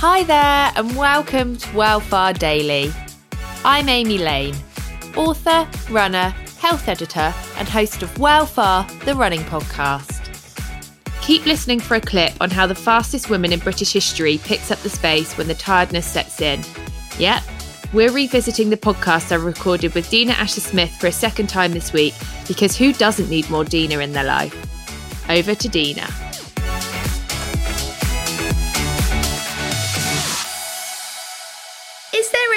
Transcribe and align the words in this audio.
Hi 0.00 0.22
there, 0.22 0.70
and 0.76 0.96
welcome 0.96 1.56
to 1.56 1.66
Wellfar 1.70 2.38
Daily. 2.38 2.92
I'm 3.64 3.88
Amy 3.88 4.18
Lane, 4.18 4.54
author, 5.16 5.68
runner, 5.90 6.32
health 6.60 6.86
editor, 6.86 7.34
and 7.56 7.68
host 7.68 8.04
of 8.04 8.14
Wellfar, 8.14 8.86
the 9.06 9.16
running 9.16 9.40
podcast. 9.40 10.22
Keep 11.20 11.46
listening 11.46 11.80
for 11.80 11.96
a 11.96 12.00
clip 12.00 12.32
on 12.40 12.48
how 12.48 12.64
the 12.64 12.76
fastest 12.76 13.28
woman 13.28 13.52
in 13.52 13.58
British 13.58 13.92
history 13.92 14.38
picks 14.44 14.70
up 14.70 14.78
the 14.82 14.88
space 14.88 15.36
when 15.36 15.48
the 15.48 15.54
tiredness 15.54 16.06
sets 16.06 16.40
in. 16.40 16.62
Yep, 17.18 17.42
we're 17.92 18.12
revisiting 18.12 18.70
the 18.70 18.76
podcast 18.76 19.32
I 19.32 19.34
recorded 19.34 19.94
with 19.94 20.08
Dina 20.10 20.34
Asher 20.34 20.60
Smith 20.60 20.94
for 21.00 21.08
a 21.08 21.12
second 21.12 21.48
time 21.48 21.72
this 21.72 21.92
week 21.92 22.14
because 22.46 22.76
who 22.76 22.92
doesn't 22.92 23.30
need 23.30 23.50
more 23.50 23.64
Dina 23.64 23.98
in 23.98 24.12
their 24.12 24.22
life? 24.22 24.54
Over 25.28 25.56
to 25.56 25.68
Dina. 25.68 26.06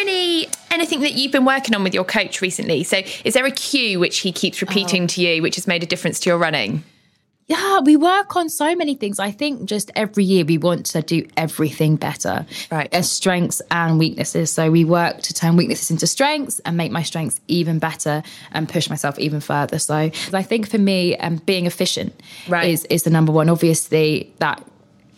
Any 0.02 0.48
anything 0.70 1.02
that 1.02 1.14
you've 1.14 1.32
been 1.32 1.46
working 1.46 1.76
on 1.76 1.84
with 1.84 1.94
your 1.94 2.04
coach 2.04 2.42
recently? 2.42 2.84
So, 2.84 3.02
is 3.24 3.34
there 3.34 3.46
a 3.46 3.52
cue 3.52 4.00
which 4.00 4.20
he 4.20 4.32
keeps 4.32 4.62
repeating 4.62 5.04
oh. 5.04 5.08
to 5.08 5.22
you, 5.22 5.42
which 5.42 5.56
has 5.56 5.68
made 5.68 5.84
a 5.84 5.86
difference 5.86 6.20
to 6.22 6.30
your 6.30 6.38
running? 6.38 6.84
Yeah, 7.52 7.80
we 7.80 7.98
work 7.98 8.38
on 8.38 8.48
so 8.48 8.76
many 8.76 8.96
things. 8.96 9.20
I 9.20 9.32
think 9.32 9.66
just 9.66 9.92
every 9.94 10.24
year 10.24 10.46
we 10.46 10.58
want 10.58 10.86
to 10.88 11.02
do 11.02 11.28
everything 11.36 11.98
better. 11.98 12.46
Right. 12.72 12.88
As 12.94 13.12
strengths 13.12 13.62
and 13.70 14.00
weaknesses. 14.00 14.50
So 14.52 14.72
we 14.72 14.86
work 14.86 15.22
to 15.24 15.34
turn 15.34 15.58
weaknesses 15.58 15.92
into 15.92 16.08
strengths 16.08 16.60
and 16.60 16.78
make 16.78 16.94
my 16.94 17.04
strengths 17.04 17.42
even 17.50 17.78
better 17.78 18.24
and 18.54 18.70
push 18.70 18.90
myself 18.90 19.20
even 19.20 19.42
further. 19.42 19.80
So 19.80 19.96
I 19.96 20.44
think 20.44 20.70
for 20.70 20.78
me, 20.78 21.18
um, 21.18 21.38
being 21.38 21.66
efficient 21.66 22.18
right. 22.48 22.70
is, 22.70 22.86
is 22.86 23.04
the 23.04 23.10
number 23.10 23.34
one. 23.34 23.50
Obviously, 23.50 24.34
that 24.40 24.66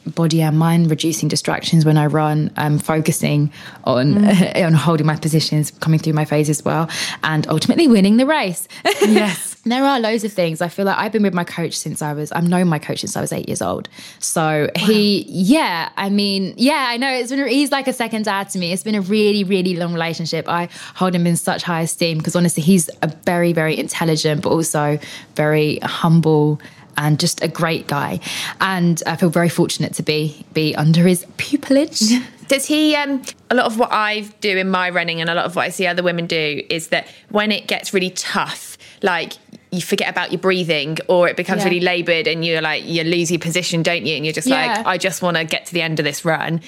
body 0.07 0.41
and 0.41 0.57
mind, 0.57 0.89
reducing 0.89 1.29
distractions 1.29 1.85
when 1.85 1.97
I 1.97 2.07
run, 2.07 2.51
um, 2.57 2.79
focusing 2.79 3.51
on 3.83 4.15
mm. 4.15 4.65
on 4.65 4.73
holding 4.73 5.05
my 5.05 5.15
positions, 5.15 5.71
coming 5.71 5.99
through 5.99 6.13
my 6.13 6.25
phase 6.25 6.49
as 6.49 6.63
well, 6.63 6.89
and 7.23 7.47
ultimately 7.47 7.87
winning 7.87 8.17
the 8.17 8.25
race. 8.25 8.67
yes. 9.01 9.55
there 9.65 9.83
are 9.83 9.99
loads 9.99 10.23
of 10.23 10.33
things. 10.33 10.61
I 10.61 10.67
feel 10.67 10.85
like 10.85 10.97
I've 10.97 11.11
been 11.11 11.23
with 11.23 11.33
my 11.33 11.43
coach 11.43 11.77
since 11.77 12.01
I 12.01 12.13
was, 12.13 12.31
I've 12.31 12.47
known 12.47 12.67
my 12.67 12.79
coach 12.79 12.99
since 12.99 13.15
I 13.15 13.21
was 13.21 13.31
eight 13.31 13.47
years 13.47 13.61
old. 13.61 13.87
So 14.19 14.69
wow. 14.75 14.85
he, 14.85 15.25
yeah, 15.27 15.89
I 15.95 16.09
mean, 16.09 16.53
yeah, 16.57 16.87
I 16.89 16.97
know 16.97 17.09
it's 17.09 17.29
been, 17.29 17.47
he's 17.47 17.71
like 17.71 17.87
a 17.87 17.93
second 17.93 18.25
dad 18.25 18.49
to 18.49 18.59
me. 18.59 18.73
It's 18.73 18.83
been 18.83 18.95
a 18.95 19.01
really, 19.01 19.43
really 19.43 19.75
long 19.75 19.93
relationship. 19.93 20.49
I 20.49 20.69
hold 20.95 21.15
him 21.15 21.25
in 21.25 21.37
such 21.37 21.63
high 21.63 21.81
esteem 21.81 22.17
because 22.17 22.35
honestly, 22.35 22.61
he's 22.61 22.89
a 23.01 23.07
very, 23.07 23.53
very 23.53 23.77
intelligent, 23.77 24.41
but 24.41 24.49
also 24.49 24.99
very 25.35 25.79
humble 25.81 26.59
and 26.97 27.19
just 27.19 27.43
a 27.43 27.47
great 27.47 27.87
guy. 27.87 28.19
And 28.61 29.01
I 29.05 29.15
feel 29.15 29.29
very 29.29 29.49
fortunate 29.49 29.93
to 29.95 30.03
be 30.03 30.45
be 30.53 30.75
under 30.75 31.07
his 31.07 31.25
pupillage. 31.37 32.23
Does 32.47 32.65
he? 32.65 32.95
Um, 32.95 33.21
a 33.49 33.55
lot 33.55 33.65
of 33.65 33.79
what 33.79 33.91
I 33.91 34.21
do 34.41 34.57
in 34.57 34.69
my 34.69 34.89
running, 34.89 35.21
and 35.21 35.29
a 35.29 35.33
lot 35.33 35.45
of 35.45 35.55
what 35.55 35.63
I 35.63 35.69
see 35.69 35.87
other 35.87 36.03
women 36.03 36.27
do, 36.27 36.61
is 36.69 36.89
that 36.89 37.07
when 37.29 37.51
it 37.51 37.67
gets 37.67 37.93
really 37.93 38.09
tough, 38.09 38.77
like 39.01 39.33
you 39.71 39.81
forget 39.81 40.09
about 40.09 40.31
your 40.31 40.39
breathing, 40.39 40.97
or 41.07 41.27
it 41.27 41.37
becomes 41.37 41.61
yeah. 41.61 41.69
really 41.69 41.79
laboured, 41.79 42.27
and 42.27 42.45
you're 42.45 42.61
like 42.61 42.85
you 42.85 43.03
lose 43.03 43.31
your 43.31 43.39
position, 43.39 43.81
don't 43.81 44.05
you? 44.05 44.15
And 44.15 44.25
you're 44.25 44.33
just 44.33 44.47
yeah. 44.47 44.77
like, 44.77 44.85
I 44.85 44.97
just 44.97 45.21
want 45.21 45.37
to 45.37 45.45
get 45.45 45.65
to 45.67 45.73
the 45.73 45.81
end 45.81 45.99
of 45.99 46.03
this 46.03 46.25
run. 46.25 46.61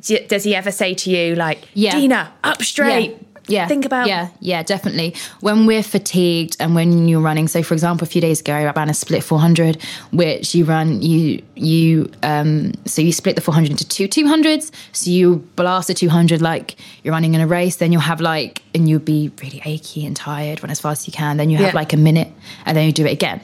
Does 0.00 0.44
he 0.44 0.54
ever 0.54 0.70
say 0.70 0.94
to 0.94 1.10
you 1.10 1.34
like, 1.34 1.66
yeah. 1.74 1.92
Dina, 1.92 2.32
up 2.44 2.62
straight, 2.62 3.18
yeah. 3.48 3.66
think 3.66 3.84
about? 3.84 4.06
Yeah 4.06 4.28
yeah 4.40 4.62
definitely. 4.62 5.14
When 5.40 5.66
we're 5.66 5.82
fatigued 5.82 6.56
and 6.60 6.74
when 6.74 7.08
you're 7.08 7.20
running 7.20 7.48
so 7.48 7.62
for 7.62 7.74
example 7.74 8.04
a 8.04 8.08
few 8.08 8.20
days 8.20 8.40
ago 8.40 8.54
i 8.54 8.70
ran 8.70 8.90
a 8.90 8.94
split 8.94 9.22
400 9.22 9.82
which 10.12 10.54
you 10.54 10.64
run 10.64 11.02
you 11.02 11.42
you 11.54 12.10
um 12.22 12.72
so 12.84 13.02
you 13.02 13.12
split 13.12 13.34
the 13.36 13.42
400 13.42 13.70
into 13.70 13.86
two 13.88 14.08
200s 14.08 14.70
so 14.92 15.10
you 15.10 15.36
blast 15.56 15.90
a 15.90 15.94
200 15.94 16.42
like 16.42 16.76
you're 17.02 17.12
running 17.12 17.34
in 17.34 17.40
a 17.40 17.46
race 17.46 17.76
then 17.76 17.92
you'll 17.92 18.00
have 18.00 18.20
like 18.20 18.62
and 18.74 18.88
you'll 18.88 19.00
be 19.00 19.30
really 19.42 19.62
achy 19.64 20.04
and 20.04 20.16
tired 20.16 20.62
run 20.62 20.70
as 20.70 20.80
fast 20.80 21.02
as 21.02 21.06
you 21.08 21.12
can. 21.12 21.36
Then 21.36 21.50
you 21.50 21.56
have 21.58 21.68
yeah. 21.68 21.74
like 21.74 21.92
a 21.92 21.96
minute 21.96 22.30
and 22.64 22.76
then 22.76 22.86
you 22.86 22.92
do 22.92 23.06
it 23.06 23.12
again 23.12 23.40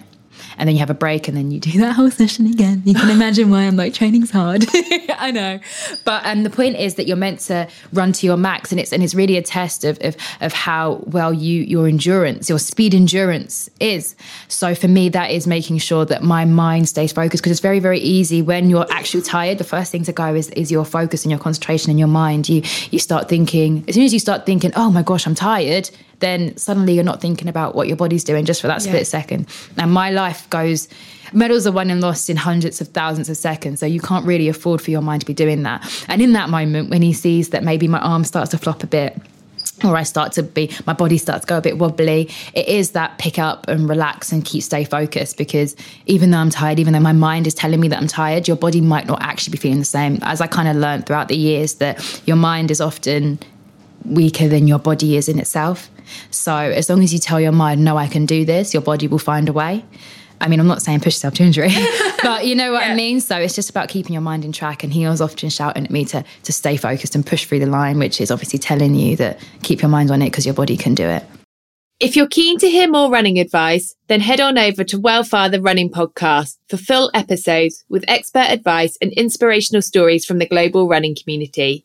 and 0.58 0.68
then 0.68 0.74
you 0.74 0.80
have 0.80 0.90
a 0.90 0.94
break 0.94 1.28
and 1.28 1.36
then 1.36 1.50
you 1.50 1.60
do 1.60 1.78
that 1.80 1.92
whole 1.92 2.10
session 2.10 2.46
again. 2.46 2.82
You 2.84 2.94
can 2.94 3.10
imagine 3.10 3.50
why 3.50 3.62
I'm 3.62 3.76
like 3.76 3.94
training's 3.94 4.30
hard. 4.30 4.64
I 5.18 5.30
know. 5.30 5.60
But 6.04 6.24
um, 6.26 6.42
the 6.42 6.50
point 6.50 6.76
is 6.76 6.96
that 6.96 7.06
you're 7.06 7.16
meant 7.16 7.40
to 7.40 7.68
run 7.92 8.12
to 8.12 8.26
your 8.26 8.36
max 8.36 8.72
and 8.72 8.80
it's 8.80 8.92
and 8.92 9.02
it's 9.02 9.14
really 9.14 9.36
a 9.36 9.42
test 9.42 9.84
of, 9.84 9.98
of 10.02 10.16
of 10.40 10.52
how 10.52 11.02
well 11.06 11.32
you 11.32 11.62
your 11.62 11.88
endurance, 11.88 12.48
your 12.48 12.58
speed 12.58 12.94
endurance 12.94 13.70
is. 13.80 14.16
So 14.48 14.74
for 14.74 14.88
me 14.88 15.08
that 15.10 15.30
is 15.30 15.46
making 15.46 15.78
sure 15.78 16.04
that 16.06 16.22
my 16.22 16.44
mind 16.44 16.88
stays 16.88 17.12
focused 17.12 17.42
because 17.42 17.52
it's 17.52 17.60
very, 17.60 17.80
very 17.80 17.98
easy 17.98 18.42
when 18.42 18.70
you're 18.70 18.90
actually 18.90 19.22
tired, 19.22 19.58
the 19.58 19.64
first 19.64 19.92
thing 19.92 20.04
to 20.04 20.12
go 20.12 20.34
is 20.34 20.48
is 20.50 20.70
your 20.70 20.84
focus 20.84 21.24
and 21.24 21.30
your 21.30 21.40
concentration 21.40 21.90
in 21.90 21.98
your 21.98 22.08
mind. 22.08 22.48
You 22.48 22.62
you 22.90 22.98
start 22.98 23.28
thinking 23.28 23.84
as 23.88 23.94
soon 23.94 24.04
as 24.04 24.12
you 24.12 24.18
start 24.18 24.46
thinking, 24.46 24.72
oh 24.76 24.90
my 24.90 25.02
gosh, 25.02 25.26
I'm 25.26 25.34
tired 25.34 25.90
then 26.22 26.56
suddenly 26.56 26.94
you're 26.94 27.04
not 27.04 27.20
thinking 27.20 27.48
about 27.48 27.74
what 27.74 27.86
your 27.88 27.96
body's 27.96 28.24
doing 28.24 28.46
just 28.46 28.62
for 28.62 28.68
that 28.68 28.80
split 28.80 28.96
yeah. 28.96 29.02
second. 29.02 29.46
And 29.76 29.92
my 29.92 30.10
life 30.10 30.48
goes 30.48 30.88
medals 31.34 31.66
are 31.66 31.72
won 31.72 31.90
and 31.90 32.00
lost 32.00 32.28
in 32.30 32.36
hundreds 32.36 32.80
of 32.80 32.88
thousands 32.88 33.28
of 33.28 33.36
seconds. 33.36 33.80
So 33.80 33.86
you 33.86 34.00
can't 34.00 34.26
really 34.26 34.48
afford 34.48 34.80
for 34.80 34.90
your 34.90 35.02
mind 35.02 35.20
to 35.20 35.26
be 35.26 35.34
doing 35.34 35.62
that. 35.62 36.04
And 36.08 36.22
in 36.22 36.32
that 36.32 36.48
moment, 36.48 36.90
when 36.90 37.02
he 37.02 37.12
sees 37.12 37.50
that 37.50 37.64
maybe 37.64 37.88
my 37.88 38.00
arm 38.00 38.24
starts 38.24 38.50
to 38.50 38.58
flop 38.58 38.82
a 38.82 38.86
bit, 38.86 39.16
or 39.84 39.96
I 39.96 40.02
start 40.02 40.32
to 40.32 40.42
be, 40.42 40.70
my 40.86 40.92
body 40.92 41.18
starts 41.18 41.44
to 41.44 41.48
go 41.48 41.58
a 41.58 41.60
bit 41.60 41.78
wobbly. 41.78 42.30
It 42.54 42.68
is 42.68 42.92
that 42.92 43.18
pick 43.18 43.38
up 43.38 43.66
and 43.68 43.88
relax 43.88 44.30
and 44.30 44.44
keep 44.44 44.62
stay 44.62 44.84
focused 44.84 45.36
because 45.36 45.74
even 46.06 46.30
though 46.30 46.38
I'm 46.38 46.50
tired, 46.50 46.78
even 46.78 46.92
though 46.92 47.00
my 47.00 47.12
mind 47.12 47.46
is 47.46 47.54
telling 47.54 47.80
me 47.80 47.88
that 47.88 47.98
I'm 47.98 48.06
tired, 48.06 48.46
your 48.46 48.56
body 48.56 48.80
might 48.80 49.06
not 49.06 49.20
actually 49.22 49.52
be 49.52 49.58
feeling 49.58 49.80
the 49.80 49.84
same. 49.84 50.18
As 50.22 50.40
I 50.40 50.46
kind 50.46 50.68
of 50.68 50.76
learned 50.76 51.06
throughout 51.06 51.28
the 51.28 51.36
years, 51.36 51.74
that 51.74 52.22
your 52.26 52.36
mind 52.36 52.70
is 52.70 52.80
often 52.80 53.38
weaker 54.04 54.48
than 54.48 54.68
your 54.68 54.78
body 54.78 55.16
is 55.16 55.28
in 55.28 55.38
itself. 55.38 55.90
So 56.30 56.54
as 56.54 56.88
long 56.88 57.02
as 57.02 57.12
you 57.12 57.18
tell 57.18 57.40
your 57.40 57.52
mind, 57.52 57.84
no, 57.84 57.96
I 57.96 58.06
can 58.06 58.26
do 58.26 58.44
this, 58.44 58.74
your 58.74 58.82
body 58.82 59.08
will 59.08 59.18
find 59.18 59.48
a 59.48 59.52
way. 59.52 59.84
I 60.40 60.48
mean, 60.48 60.58
I'm 60.58 60.66
not 60.66 60.82
saying 60.82 61.00
push 61.00 61.14
yourself 61.14 61.34
to 61.34 61.44
injury, 61.44 61.70
but 62.22 62.46
you 62.46 62.56
know 62.56 62.72
what 62.72 62.84
yeah. 62.84 62.92
I 62.92 62.96
mean? 62.96 63.20
So 63.20 63.38
it's 63.38 63.54
just 63.54 63.70
about 63.70 63.88
keeping 63.88 64.12
your 64.12 64.22
mind 64.22 64.44
in 64.44 64.50
track. 64.50 64.82
And 64.82 64.92
he 64.92 65.06
was 65.06 65.20
often 65.20 65.48
shouting 65.50 65.84
at 65.84 65.90
me 65.90 66.04
to, 66.06 66.24
to 66.42 66.52
stay 66.52 66.76
focused 66.76 67.14
and 67.14 67.24
push 67.24 67.44
through 67.44 67.60
the 67.60 67.66
line, 67.66 67.98
which 67.98 68.20
is 68.20 68.32
obviously 68.32 68.58
telling 68.58 68.96
you 68.96 69.14
that 69.16 69.38
keep 69.62 69.82
your 69.82 69.88
mind 69.88 70.10
on 70.10 70.20
it 70.20 70.26
because 70.26 70.44
your 70.44 70.54
body 70.54 70.76
can 70.76 70.96
do 70.96 71.06
it. 71.06 71.24
If 72.00 72.16
you're 72.16 72.26
keen 72.26 72.58
to 72.58 72.68
hear 72.68 72.90
more 72.90 73.08
running 73.08 73.38
advice, 73.38 73.94
then 74.08 74.18
head 74.18 74.40
on 74.40 74.58
over 74.58 74.82
to 74.82 74.98
Wellfar 74.98 75.48
the 75.48 75.62
Running 75.62 75.88
Podcast 75.88 76.58
for 76.68 76.76
full 76.76 77.12
episodes 77.14 77.84
with 77.88 78.04
expert 78.08 78.50
advice 78.50 78.98
and 79.00 79.12
inspirational 79.12 79.82
stories 79.82 80.24
from 80.24 80.38
the 80.38 80.48
global 80.48 80.88
running 80.88 81.14
community. 81.14 81.84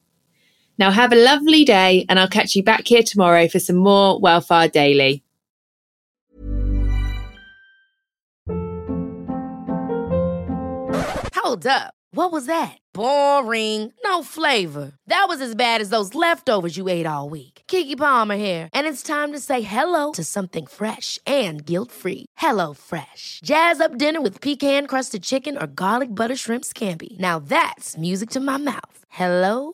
Now 0.80 0.92
have 0.92 1.12
a 1.12 1.16
lovely 1.16 1.66
day 1.66 2.06
and 2.08 2.20
I'll 2.20 2.28
catch 2.28 2.56
you 2.56 2.64
back 2.64 2.88
here 2.88 3.04
tomorrow 3.04 3.48
for 3.48 3.60
some 3.60 3.78
more 3.78 4.22
Wellfar 4.22 4.72
Daily. 4.72 5.24
Hold 11.36 11.66
up. 11.66 11.94
What 12.12 12.32
was 12.32 12.46
that? 12.46 12.78
Boring. 12.94 13.94
No 14.04 14.24
flavor. 14.24 14.94
That 15.08 15.26
was 15.28 15.40
as 15.40 15.56
bad 15.56 15.82
as 15.82 15.90
those 15.90 16.16
leftovers 16.16 16.76
you 16.76 16.90
ate 16.90 17.06
all 17.06 17.30
week. 17.30 17.62
Keke 17.68 17.98
Palmer 17.98 18.38
here, 18.38 18.70
and 18.74 18.88
it's 18.88 19.04
time 19.04 19.34
to 19.34 19.40
say 19.40 19.62
hello 19.62 20.14
to 20.14 20.24
something 20.24 20.66
fresh 20.66 21.20
and 21.26 21.66
guilt-free. 21.66 22.26
Hello 22.38 22.74
Fresh. 22.74 23.42
Jazz 23.44 23.80
up 23.80 23.98
dinner 23.98 24.22
with 24.22 24.42
pecan-crusted 24.42 25.24
chicken 25.24 25.58
or 25.58 25.68
garlic 25.68 26.14
butter 26.14 26.36
shrimp 26.36 26.64
scampi. 26.64 27.20
Now 27.20 27.40
that's 27.40 27.98
music 27.98 28.30
to 28.32 28.40
my 28.40 28.58
mouth. 28.58 29.00
Hello 29.10 29.74